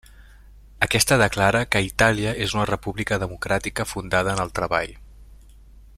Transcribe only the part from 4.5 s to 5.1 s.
treball.